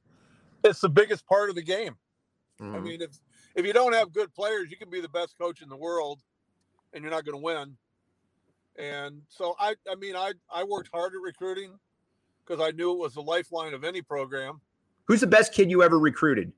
it's 0.65 0.81
the 0.81 0.89
biggest 0.89 1.27
part 1.27 1.51
of 1.51 1.57
the 1.57 1.63
game. 1.63 1.97
I 2.61 2.79
mean, 2.79 3.01
if 3.01 3.19
if 3.55 3.67
you 3.67 3.73
don't 3.73 3.93
have 3.93 4.13
good 4.13 4.33
players, 4.35 4.71
you 4.71 4.77
can 4.77 4.91
be 4.91 5.01
the 5.01 5.09
best 5.09 5.37
coach 5.39 5.63
in 5.63 5.69
the 5.69 5.77
world, 5.77 6.21
and 6.93 7.03
you're 7.03 7.11
not 7.11 7.25
going 7.25 7.37
to 7.37 7.43
win. 7.43 7.77
And 8.79 9.23
so 9.29 9.55
I, 9.59 9.75
I 9.91 9.95
mean, 9.97 10.17
I 10.17 10.33
I 10.53 10.65
worked 10.65 10.91
hard 10.93 11.13
at 11.15 11.21
recruiting 11.21 11.79
because 12.47 12.65
I 12.65 12.71
knew 12.71 12.93
it 12.93 12.99
was 12.99 13.15
the 13.15 13.23
lifeline 13.23 13.75
of 13.75 13.85
any 13.85 14.03
program. 14.03 14.61
Who's 15.05 15.21
the 15.21 15.27
best 15.27 15.53
kid 15.53 15.71
you 15.71 15.83
ever 15.83 15.99
recruited? 15.99 16.53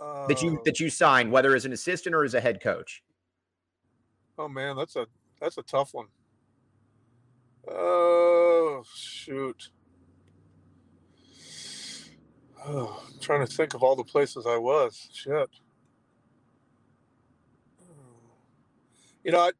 Uh, 0.00 0.26
that 0.26 0.42
you 0.42 0.60
that 0.64 0.80
you 0.80 0.90
signed, 0.90 1.30
whether 1.30 1.54
as 1.54 1.64
an 1.64 1.72
assistant 1.72 2.14
or 2.14 2.24
as 2.24 2.34
a 2.34 2.40
head 2.40 2.60
coach? 2.60 3.02
Oh 4.38 4.48
man, 4.48 4.76
that's 4.76 4.96
a 4.96 5.06
that's 5.40 5.58
a 5.58 5.62
tough 5.62 5.92
one. 5.92 6.06
Oh 7.68 8.82
shoot. 8.94 9.70
Oh, 12.64 13.02
I'm 13.12 13.20
trying 13.20 13.46
to 13.46 13.52
think 13.52 13.74
of 13.74 13.82
all 13.82 13.96
the 13.96 14.04
places 14.04 14.46
I 14.46 14.56
was. 14.56 15.08
Shit. 15.12 15.50
You 19.24 19.32
know, 19.32 19.50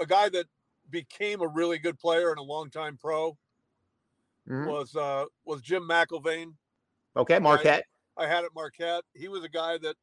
a 0.00 0.06
guy 0.06 0.28
that 0.28 0.46
became 0.90 1.40
a 1.40 1.48
really 1.48 1.78
good 1.78 1.98
player 1.98 2.30
and 2.30 2.38
a 2.38 2.42
longtime 2.42 2.96
pro 2.96 3.36
mm-hmm. 4.48 4.66
was 4.66 4.94
uh, 4.96 5.24
was 5.44 5.62
Jim 5.62 5.88
McIlvaine. 5.88 6.54
Okay, 7.16 7.38
Marquette. 7.38 7.84
I, 8.16 8.24
I, 8.24 8.28
had 8.28 8.44
at 8.44 8.54
Marquette. 8.54 9.04
He 9.14 9.28
was 9.28 9.44
a 9.44 9.48
guy 9.48 9.78
that, 9.78 9.96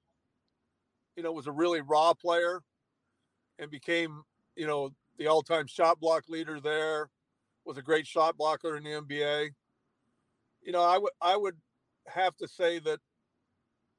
you 1.15 1.23
know, 1.23 1.31
was 1.31 1.47
a 1.47 1.51
really 1.51 1.81
raw 1.81 2.13
player, 2.13 2.61
and 3.59 3.69
became, 3.69 4.23
you 4.55 4.65
know, 4.65 4.91
the 5.17 5.27
all-time 5.27 5.67
shot 5.67 5.99
block 5.99 6.29
leader 6.29 6.59
there. 6.59 7.09
Was 7.65 7.77
a 7.77 7.81
great 7.81 8.07
shot 8.07 8.37
blocker 8.37 8.77
in 8.77 8.83
the 8.83 8.89
NBA. 8.89 9.49
You 10.63 10.71
know, 10.71 10.81
I 10.81 10.97
would 10.97 11.11
I 11.21 11.37
would 11.37 11.57
have 12.07 12.35
to 12.37 12.47
say 12.47 12.79
that, 12.79 12.99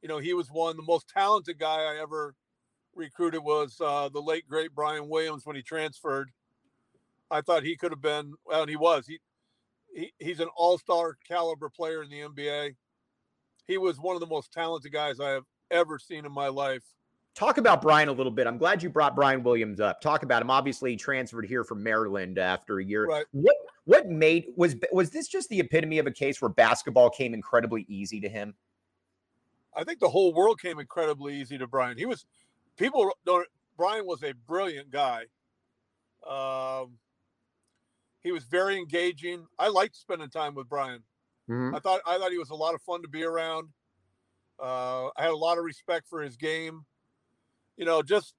you 0.02 0.08
know, 0.08 0.18
he 0.18 0.34
was 0.34 0.48
one 0.50 0.76
the 0.76 0.82
most 0.82 1.08
talented 1.08 1.58
guy 1.58 1.82
I 1.82 2.00
ever 2.02 2.34
recruited 2.94 3.42
was 3.42 3.80
uh, 3.80 4.08
the 4.08 4.20
late 4.20 4.48
great 4.48 4.74
Brian 4.74 5.08
Williams 5.08 5.46
when 5.46 5.56
he 5.56 5.62
transferred. 5.62 6.30
I 7.30 7.40
thought 7.40 7.62
he 7.62 7.76
could 7.76 7.92
have 7.92 8.02
been, 8.02 8.34
well, 8.44 8.66
he 8.66 8.76
was. 8.76 9.06
He, 9.06 9.18
he 9.94 10.12
he's 10.18 10.40
an 10.40 10.48
all-star 10.56 11.16
caliber 11.26 11.68
player 11.68 12.02
in 12.02 12.10
the 12.10 12.20
NBA. 12.20 12.74
He 13.66 13.78
was 13.78 13.98
one 13.98 14.16
of 14.16 14.20
the 14.20 14.26
most 14.26 14.52
talented 14.52 14.92
guys 14.92 15.20
I 15.20 15.30
have 15.30 15.44
ever 15.70 15.98
seen 15.98 16.26
in 16.26 16.32
my 16.32 16.48
life. 16.48 16.82
Talk 17.34 17.56
about 17.56 17.80
Brian 17.80 18.10
a 18.10 18.12
little 18.12 18.32
bit. 18.32 18.46
I'm 18.46 18.58
glad 18.58 18.82
you 18.82 18.90
brought 18.90 19.16
Brian 19.16 19.42
Williams 19.42 19.80
up. 19.80 20.02
Talk 20.02 20.22
about 20.22 20.42
him. 20.42 20.50
Obviously, 20.50 20.90
he 20.90 20.96
transferred 20.96 21.46
here 21.46 21.64
from 21.64 21.82
Maryland 21.82 22.38
after 22.38 22.78
a 22.78 22.84
year. 22.84 23.06
Right. 23.06 23.24
What 23.32 23.56
what 23.84 24.08
made 24.08 24.46
was 24.54 24.76
was 24.92 25.10
this 25.10 25.28
just 25.28 25.48
the 25.48 25.60
epitome 25.60 25.98
of 25.98 26.06
a 26.06 26.10
case 26.10 26.42
where 26.42 26.50
basketball 26.50 27.08
came 27.08 27.32
incredibly 27.32 27.86
easy 27.88 28.20
to 28.20 28.28
him? 28.28 28.54
I 29.74 29.84
think 29.84 30.00
the 30.00 30.10
whole 30.10 30.34
world 30.34 30.60
came 30.60 30.78
incredibly 30.78 31.40
easy 31.40 31.56
to 31.56 31.66
Brian. 31.66 31.96
He 31.96 32.04
was 32.04 32.26
people 32.76 33.10
don't. 33.24 33.46
Brian 33.76 34.06
was 34.06 34.22
a 34.22 34.32
brilliant 34.46 34.90
guy. 34.90 35.24
Um, 36.28 36.98
he 38.22 38.32
was 38.32 38.44
very 38.44 38.76
engaging. 38.76 39.46
I 39.58 39.68
liked 39.68 39.96
spending 39.96 40.30
time 40.30 40.54
with 40.54 40.68
Brian. 40.68 41.02
Mm-hmm. 41.48 41.74
I 41.74 41.80
thought 41.80 42.00
I 42.06 42.18
thought 42.18 42.30
he 42.30 42.38
was 42.38 42.50
a 42.50 42.54
lot 42.54 42.74
of 42.74 42.82
fun 42.82 43.02
to 43.02 43.08
be 43.08 43.24
around. 43.24 43.68
Uh, 44.60 45.06
I 45.16 45.22
had 45.22 45.30
a 45.30 45.36
lot 45.36 45.58
of 45.58 45.64
respect 45.64 46.08
for 46.08 46.22
his 46.22 46.36
game. 46.36 46.84
You 47.76 47.84
know, 47.84 48.02
just 48.02 48.34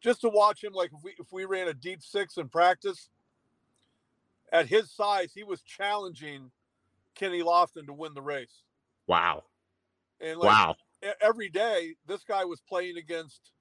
just 0.00 0.20
to 0.22 0.28
watch 0.28 0.62
him, 0.62 0.72
like 0.72 0.90
if 0.92 1.02
we 1.02 1.14
if 1.18 1.32
we 1.32 1.44
ran 1.44 1.68
a 1.68 1.74
deep 1.74 2.02
six 2.02 2.36
in 2.36 2.48
practice, 2.48 3.08
at 4.52 4.66
his 4.66 4.90
size, 4.90 5.32
he 5.34 5.44
was 5.44 5.62
challenging 5.62 6.50
Kenny 7.14 7.42
Lofton 7.42 7.86
to 7.86 7.92
win 7.92 8.14
the 8.14 8.22
race. 8.22 8.62
Wow. 9.06 9.44
And 10.20 10.38
like, 10.38 10.50
wow. 10.50 10.76
Every 11.20 11.48
day, 11.48 11.94
this 12.06 12.24
guy 12.24 12.44
was 12.44 12.60
playing 12.68 12.96
against 12.96 13.52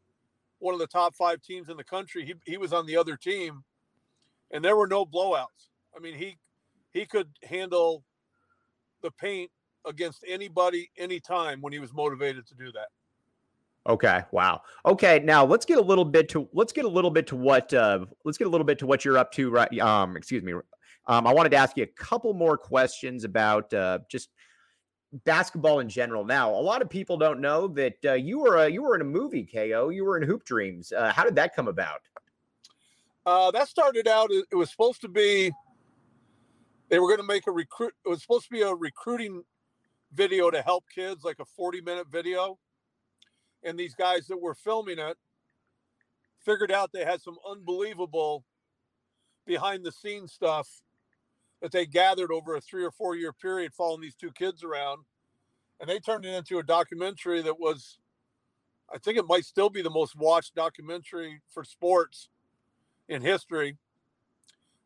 one 0.60 0.74
of 0.74 0.80
the 0.80 0.88
top 0.88 1.16
five 1.16 1.42
teams 1.42 1.70
in 1.70 1.78
the 1.78 1.84
country. 1.84 2.26
He 2.26 2.34
he 2.46 2.58
was 2.58 2.74
on 2.74 2.86
the 2.86 2.98
other 2.98 3.16
team, 3.16 3.64
and 4.52 4.64
there 4.64 4.76
were 4.76 4.88
no 4.88 5.06
blowouts. 5.06 5.70
I 5.96 6.00
mean, 6.00 6.16
he 6.16 6.38
he 6.92 7.06
could 7.06 7.30
handle 7.44 8.04
the 9.02 9.12
paint 9.12 9.52
against 9.86 10.24
anybody 10.28 10.90
anytime 10.98 11.62
when 11.62 11.74
he 11.74 11.80
was 11.80 11.94
motivated 11.94 12.48
to 12.48 12.56
do 12.56 12.72
that. 12.72 12.88
Okay. 13.88 14.24
Wow. 14.32 14.62
Okay. 14.86 15.20
Now 15.20 15.46
let's 15.46 15.66
get 15.66 15.78
a 15.78 15.82
little 15.82 16.06
bit 16.06 16.28
to 16.30 16.50
let's 16.54 16.74
get 16.74 16.86
a 16.86 16.90
little 16.90 17.12
bit 17.12 17.28
to 17.28 17.36
what 17.36 17.72
uh 17.74 18.06
let's 18.24 18.38
get 18.38 18.48
a 18.48 18.50
little 18.50 18.66
bit 18.66 18.80
to 18.80 18.88
what 18.88 19.06
you're 19.06 19.18
up 19.18 19.32
to 19.34 19.52
right 19.52 19.80
um 19.80 20.18
excuse 20.18 20.42
me. 20.42 20.54
Um 21.08 21.28
I 21.28 21.34
wanted 21.34 21.50
to 21.50 21.58
ask 21.58 21.78
you 21.78 21.84
a 21.84 22.04
couple 22.04 22.34
more 22.34 22.58
questions 22.58 23.24
about 23.26 23.72
uh 23.74 24.00
just 24.10 24.30
basketball 25.24 25.80
in 25.80 25.90
general. 25.90 26.26
Now, 26.26 26.52
a 26.52 26.60
lot 26.60 26.82
of 26.82 26.90
people 26.90 27.18
don't 27.18 27.40
know 27.40 27.68
that 27.70 27.98
uh, 28.06 28.14
you 28.14 28.40
were 28.40 28.58
a, 28.58 28.70
you 28.70 28.84
were 28.84 28.96
in 28.96 29.02
a 29.02 29.06
movie, 29.06 29.46
KO. 29.46 29.90
You 29.90 30.04
were 30.04 30.18
in 30.18 30.24
Hoop 30.24 30.44
Dreams. 30.44 30.92
Uh, 30.92 31.12
how 31.14 31.24
did 31.24 31.36
that 31.36 31.56
come 31.56 31.68
about? 31.68 32.02
Uh, 33.26 33.52
that 33.52 33.68
started 33.68 34.08
out. 34.08 34.30
It 34.32 34.56
was 34.56 34.70
supposed 34.70 35.02
to 35.02 35.08
be. 35.08 35.52
They 36.90 37.00
were 37.00 37.08
going 37.08 37.20
to 37.20 37.26
make 37.26 37.48
a 37.48 37.52
recruit. 37.52 37.94
It 38.06 38.10
was 38.10 38.22
supposed 38.22 38.46
to 38.46 38.52
be 38.52 38.62
a 38.62 38.74
recruiting 38.74 39.44
video 40.14 40.52
to 40.52 40.62
help 40.62 40.86
kids, 40.94 41.24
like 41.24 41.40
a 41.40 41.46
forty-minute 41.46 42.08
video. 42.12 42.60
And 43.64 43.80
these 43.80 43.96
guys 43.96 44.28
that 44.28 44.40
were 44.40 44.54
filming 44.54 45.00
it 45.00 45.18
figured 46.44 46.72
out 46.72 46.92
they 46.94 47.04
had 47.04 47.22
some 47.22 47.38
unbelievable 47.50 48.44
behind-the-scenes 49.48 50.32
stuff 50.32 50.68
that 51.62 51.72
they 51.72 51.86
gathered 51.86 52.32
over 52.32 52.56
a 52.56 52.62
three 52.62 52.84
or 52.84 52.92
four 52.92 53.16
year 53.16 53.34
period 53.34 53.74
following 53.74 54.02
these 54.02 54.16
two 54.16 54.32
kids 54.32 54.64
around. 54.64 55.06
And 55.80 55.90
they 55.90 56.00
turned 56.00 56.26
it 56.26 56.34
into 56.34 56.60
a 56.60 56.64
documentary 56.64 57.42
that 57.42 57.60
was, 57.60 58.00
I 58.94 58.98
think 58.98 59.18
it 59.18 59.26
might 59.28 59.46
still 59.46 59.70
be 59.70 59.82
the 59.82 59.90
most 59.90 60.16
watched 60.16 60.56
documentary 60.56 61.42
for 61.50 61.64
sports 61.64 62.30
in 63.10 63.22
history. 63.22 63.78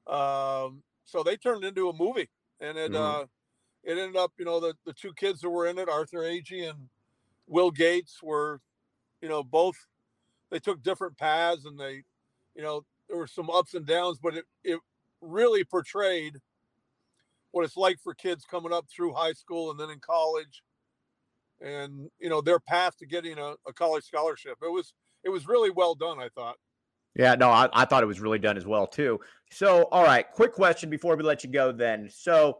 Um, 0.08 0.84
so 1.06 1.24
they 1.24 1.38
turned 1.38 1.64
it 1.64 1.70
into 1.70 1.90
a 1.90 1.94
movie. 1.94 2.30
and 2.62 2.78
it 2.78 2.92
Mhm. 2.92 3.22
uh, 3.24 3.28
it 3.84 3.98
ended 3.98 4.18
up, 4.18 4.34
you 4.38 4.46
know, 4.46 4.60
the 4.60 4.78
the 4.86 4.94
two 4.94 5.14
kids 5.14 5.42
that 5.42 5.50
were 5.50 5.68
in 5.68 5.80
it, 5.80 5.90
Arthur 5.90 6.20
Agee 6.20 6.70
and 6.70 6.90
Will 7.48 7.72
Gates, 7.72 8.22
were, 8.24 8.62
you 9.22 9.30
know, 9.30 9.44
both 9.44 9.78
they 10.50 10.60
took 10.60 10.84
different 10.84 11.18
paths, 11.18 11.66
and 11.66 11.80
they, 11.80 12.04
you 12.56 12.64
know, 12.64 12.86
there 13.08 13.18
were 13.18 13.28
some 13.28 13.50
ups 13.50 13.74
and 13.76 13.86
downs, 13.86 14.20
but 14.20 14.36
it 14.36 14.46
it 14.64 14.80
really 15.22 15.64
portrayed 15.64 16.42
what 17.52 17.66
it's 17.66 17.78
like 17.78 17.98
for 18.04 18.14
kids 18.14 18.46
coming 18.46 18.74
up 18.74 18.86
through 18.90 19.14
high 19.14 19.34
school 19.34 19.72
and 19.72 19.80
then 19.80 19.90
in 19.90 20.00
college, 20.00 20.64
and 21.62 22.10
you 22.20 22.30
know 22.30 22.42
their 22.42 22.60
path 22.60 22.98
to 22.98 23.06
getting 23.06 23.38
a, 23.38 23.56
a 23.68 23.74
college 23.74 24.04
scholarship. 24.04 24.58
It 24.62 24.72
was 24.72 24.94
it 25.24 25.30
was 25.30 25.48
really 25.48 25.70
well 25.70 25.96
done, 25.96 26.20
I 26.20 26.30
thought. 26.30 26.56
Yeah, 27.16 27.36
no, 27.36 27.50
I, 27.50 27.70
I 27.74 27.86
thought 27.86 28.04
it 28.04 28.08
was 28.08 28.20
really 28.20 28.40
done 28.40 28.56
as 28.56 28.66
well 28.66 28.88
too. 28.88 29.20
So, 29.52 29.84
all 29.92 30.04
right, 30.04 30.26
quick 30.32 30.54
question 30.54 30.90
before 30.90 31.16
we 31.16 31.24
let 31.24 31.44
you 31.44 31.50
go. 31.50 31.72
Then, 31.72 32.10
so 32.12 32.60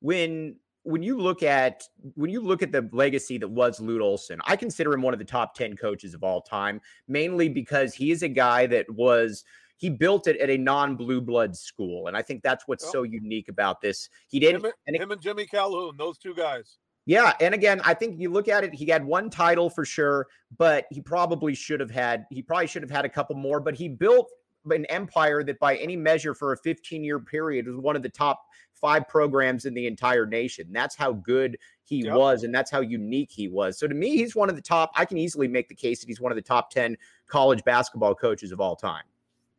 when 0.00 0.56
when 0.82 1.02
you 1.02 1.18
look 1.18 1.42
at 1.42 1.82
when 2.14 2.30
you 2.30 2.40
look 2.40 2.62
at 2.62 2.70
the 2.70 2.88
legacy 2.92 3.38
that 3.38 3.48
was 3.48 3.80
Lute 3.80 4.02
Olson, 4.02 4.40
I 4.44 4.56
consider 4.56 4.92
him 4.92 5.02
one 5.02 5.14
of 5.14 5.18
the 5.18 5.24
top 5.24 5.54
ten 5.54 5.76
coaches 5.76 6.14
of 6.14 6.22
all 6.22 6.42
time, 6.42 6.80
mainly 7.08 7.48
because 7.48 7.94
he 7.94 8.10
is 8.10 8.22
a 8.22 8.28
guy 8.28 8.66
that 8.66 8.88
was 8.90 9.44
he 9.76 9.90
built 9.90 10.26
it 10.26 10.36
at 10.38 10.50
a 10.50 10.56
non-blue 10.56 11.20
blood 11.20 11.56
school, 11.56 12.06
and 12.06 12.16
I 12.16 12.22
think 12.22 12.42
that's 12.42 12.66
what's 12.68 12.84
Yep. 12.84 12.92
so 12.92 13.02
unique 13.02 13.48
about 13.48 13.80
this. 13.80 14.08
He 14.28 14.38
didn't, 14.40 14.60
Him, 14.60 14.64
and- 14.66 14.74
and 14.86 14.96
it- 14.96 15.02
him 15.02 15.10
and 15.10 15.20
Jimmy 15.20 15.46
Calhoun, 15.46 15.96
those 15.96 16.16
two 16.18 16.34
guys. 16.34 16.78
yeah, 17.06 17.34
and 17.40 17.54
again, 17.54 17.80
I 17.84 17.94
think 17.94 18.18
you 18.20 18.30
look 18.30 18.48
at 18.48 18.64
it, 18.64 18.72
he 18.74 18.86
had 18.86 19.04
one 19.04 19.30
title 19.30 19.68
for 19.68 19.84
sure, 19.84 20.26
but 20.56 20.86
he 20.90 21.00
probably 21.00 21.54
should 21.54 21.80
have 21.80 21.90
had 21.90 22.26
he 22.30 22.40
probably 22.42 22.66
should 22.66 22.82
have 22.82 22.90
had 22.90 23.04
a 23.04 23.08
couple 23.08 23.36
more, 23.36 23.60
but 23.60 23.74
he 23.74 23.88
built 23.88 24.30
an 24.70 24.86
empire 24.86 25.44
that 25.44 25.58
by 25.58 25.76
any 25.76 25.94
measure 25.96 26.32
for 26.34 26.52
a 26.52 26.56
15-year 26.56 27.20
period 27.20 27.66
was 27.66 27.76
one 27.76 27.96
of 27.96 28.02
the 28.02 28.08
top 28.08 28.46
5 28.72 29.06
programs 29.08 29.66
in 29.66 29.74
the 29.74 29.86
entire 29.86 30.24
nation. 30.24 30.66
That's 30.72 30.94
how 30.96 31.12
good 31.12 31.58
he 31.82 32.04
Yep. 32.04 32.14
was 32.16 32.44
and 32.44 32.54
that's 32.54 32.70
how 32.70 32.80
unique 32.80 33.30
he 33.30 33.46
was. 33.48 33.78
So 33.78 33.86
to 33.86 33.94
me, 33.94 34.16
he's 34.16 34.34
one 34.34 34.48
of 34.48 34.56
the 34.56 34.62
top 34.62 34.90
I 34.94 35.04
can 35.04 35.18
easily 35.18 35.48
make 35.48 35.68
the 35.68 35.74
case 35.74 36.00
that 36.00 36.06
he's 36.06 36.20
one 36.20 36.32
of 36.32 36.36
the 36.36 36.42
top 36.42 36.70
10 36.70 36.96
college 37.26 37.62
basketball 37.64 38.14
coaches 38.14 38.52
of 38.52 38.60
all 38.60 38.74
time. 38.74 39.04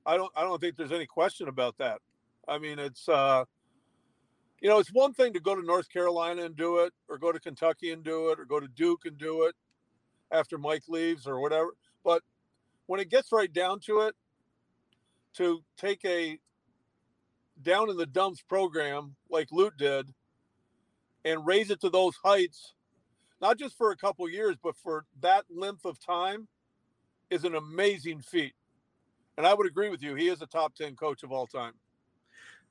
I 0.06 0.18
don't 0.18 0.32
I 0.36 0.44
don't 0.44 0.60
think 0.60 0.78
there's 0.78 0.92
any 0.92 1.06
question 1.06 1.48
about 1.48 1.78
that. 1.78 2.00
I 2.48 2.60
mean, 2.60 2.80
it's 2.80 3.10
uh 3.10 3.46
you 4.62 4.70
know, 4.70 4.80
it's 4.80 4.94
one 4.94 5.14
thing 5.14 5.34
to 5.34 5.40
go 5.40 5.56
to 5.56 5.62
North 5.62 5.90
Carolina 5.90 6.44
and 6.44 6.56
do 6.56 6.80
it, 6.80 6.94
or 7.10 7.18
go 7.18 7.32
to 7.32 7.40
Kentucky 7.40 7.92
and 7.92 8.04
do 8.04 8.30
it, 8.30 8.40
or 8.40 8.46
go 8.46 8.60
to 8.60 8.68
Duke 8.68 9.02
and 9.06 9.18
do 9.18 9.44
it 9.44 9.56
after 10.32 10.58
Mike 10.58 10.84
leaves 10.88 11.28
or 11.28 11.40
whatever. 11.40 11.70
But 12.04 12.24
when 12.88 13.00
it 13.00 13.10
gets 13.10 13.32
right 13.32 13.52
down 13.52 13.80
to 13.82 14.02
it, 14.02 14.16
to 15.36 15.62
take 15.78 16.04
a 16.06 16.40
down 17.62 17.90
in 17.90 17.98
the 17.98 18.06
dumps 18.06 18.42
program 18.42 19.16
like 19.30 19.50
Lute 19.52 19.78
did 19.78 20.14
and 21.24 21.46
raise 21.46 21.70
it 21.72 21.82
to 21.82 21.90
those 21.90 22.16
heights, 22.24 22.74
not 23.42 23.58
just 23.58 23.78
for 23.78 23.92
a 23.92 23.98
couple 23.98 24.30
years, 24.30 24.56
but 24.62 24.76
for 24.78 25.06
that 25.22 25.46
length 25.50 25.86
of 25.86 26.00
time, 26.00 26.48
is 27.30 27.44
an 27.44 27.56
amazing 27.56 28.22
feat. 28.22 28.54
And 29.38 29.46
I 29.46 29.54
would 29.54 29.68
agree 29.68 29.90
with 29.90 30.02
you. 30.02 30.16
He 30.16 30.28
is 30.30 30.42
a 30.42 30.46
top 30.48 30.76
10 30.76 30.96
coach 30.96 31.24
of 31.24 31.32
all 31.32 31.48
time. 31.48 31.74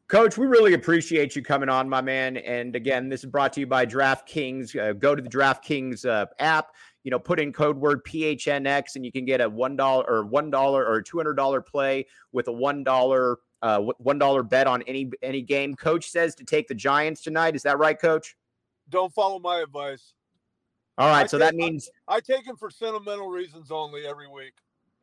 Coach, 0.08 0.36
we 0.36 0.46
really 0.46 0.74
appreciate 0.74 1.34
you 1.34 1.42
coming 1.42 1.68
on, 1.70 1.88
my 1.88 2.02
man. 2.02 2.36
And 2.36 2.76
again, 2.76 3.08
this 3.08 3.24
is 3.24 3.30
brought 3.30 3.54
to 3.54 3.60
you 3.60 3.66
by 3.66 3.86
DraftKings. 3.86 4.78
Uh, 4.78 4.92
go 4.92 5.14
to 5.14 5.22
the 5.22 5.30
DraftKings 5.30 6.04
uh, 6.06 6.26
app, 6.38 6.72
you 7.04 7.10
know, 7.10 7.18
put 7.18 7.40
in 7.40 7.52
code 7.54 7.78
word 7.78 8.04
PHNX, 8.04 8.96
and 8.96 9.04
you 9.04 9.10
can 9.10 9.24
get 9.24 9.40
a 9.40 9.48
one 9.48 9.76
dollar 9.76 10.04
or 10.06 10.26
one 10.26 10.50
dollar 10.50 10.86
or 10.86 11.00
two 11.00 11.16
hundred 11.16 11.34
dollar 11.34 11.62
play 11.62 12.06
with 12.32 12.48
a 12.48 12.52
one 12.52 12.84
dollar 12.84 13.38
uh, 13.62 13.80
one 13.96 14.18
dollar 14.18 14.42
bet 14.42 14.66
on 14.66 14.82
any 14.82 15.10
any 15.22 15.40
game. 15.40 15.74
Coach 15.74 16.10
says 16.10 16.34
to 16.34 16.44
take 16.44 16.68
the 16.68 16.74
Giants 16.74 17.22
tonight. 17.22 17.56
Is 17.56 17.62
that 17.62 17.78
right, 17.78 17.98
Coach? 17.98 18.36
Don't 18.90 19.12
follow 19.12 19.38
my 19.38 19.60
advice. 19.60 20.12
All 20.98 21.08
right, 21.08 21.24
I 21.24 21.26
so 21.26 21.38
that 21.38 21.52
think- 21.52 21.62
I- 21.62 21.66
means 21.66 21.88
I 22.08 22.20
take 22.20 22.46
him 22.46 22.56
for 22.56 22.68
sentimental 22.70 23.28
reasons 23.28 23.70
only 23.70 24.06
every 24.06 24.28
week. 24.28 24.52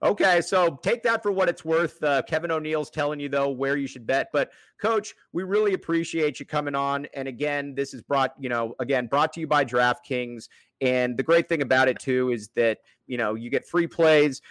Okay, 0.04 0.42
so 0.42 0.80
take 0.82 1.04
that 1.04 1.22
for 1.22 1.32
what 1.32 1.48
it's 1.48 1.64
worth. 1.64 2.02
Uh, 2.04 2.24
Kevin 2.24 2.50
O'Neill's 2.50 2.90
telling 2.90 3.20
you 3.20 3.30
though 3.30 3.50
where 3.50 3.78
you 3.78 3.86
should 3.86 4.08
bet, 4.08 4.30
but 4.34 4.52
Coach, 4.80 5.14
we 5.32 5.44
really 5.44 5.76
appreciate 5.76 6.40
you 6.40 6.46
coming 6.46 6.74
on. 6.74 7.06
And 7.14 7.28
again, 7.28 7.76
this 7.76 7.94
is 7.94 8.02
brought, 8.02 8.34
you 8.40 8.50
know, 8.50 8.76
again 8.80 9.06
brought 9.06 9.32
to 9.34 9.40
you 9.40 9.46
by 9.48 9.64
DraftKings. 9.64 10.50
And 10.82 11.16
the 11.16 11.22
great 11.22 11.48
thing 11.48 11.62
about 11.62 11.88
it 11.88 12.00
too 12.00 12.32
is 12.32 12.50
that 12.56 12.80
you 13.06 13.18
know 13.18 13.36
you 13.36 13.52
get 13.52 13.68
free 13.68 13.86
plays, 13.86 14.42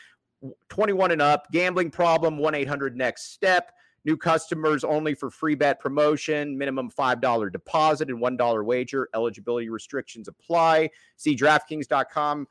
21 0.69 1.11
and 1.11 1.23
up, 1.23 1.51
gambling 1.51 1.91
problem, 1.91 2.39
one 2.39 2.55
800 2.55 2.97
next 2.97 3.33
step. 3.33 3.73
New 4.05 4.17
customers 4.17 4.83
only 4.85 5.15
for 5.15 5.31
free 5.31 5.55
bet 5.55 5.79
promotion, 5.79 6.57
minimum 6.57 6.91
$5 6.91 7.53
deposit 7.53 8.09
and 8.09 8.19
$1 8.19 8.65
wager. 8.65 9.11
Eligibility 9.15 9.69
restrictions 9.69 10.27
apply. 10.27 10.89
See 11.17 11.37
DraftKings.com 11.37 12.47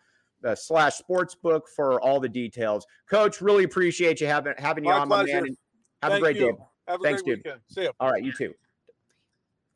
uh, 0.46 0.56
slash 0.56 1.00
sportsbook 1.00 1.62
for 1.76 2.00
all 2.02 2.20
the 2.20 2.30
details. 2.30 2.86
Coach, 3.10 3.42
really 3.42 3.64
appreciate 3.64 4.22
you 4.22 4.28
having 4.28 4.54
having 4.58 4.84
you 4.84 4.92
My 4.92 5.00
on, 5.00 5.08
my 5.10 5.24
pleasure. 5.24 5.34
man. 5.42 5.46
and 5.48 5.58
Have 6.02 6.12
Thank 6.14 6.20
a 6.22 6.24
great 6.24 6.36
you. 6.38 6.52
day. 6.52 6.58
Have 6.88 7.00
Thanks, 7.04 7.22
dude. 7.22 7.40
weekend. 7.40 7.62
See 7.70 7.84
you. 7.84 7.92
All 8.00 8.12
right, 8.12 8.24
you 8.24 8.32
too. 8.32 8.54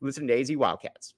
Listen 0.00 0.26
to 0.26 0.38
AZ 0.40 0.54
Wildcats. 0.56 1.14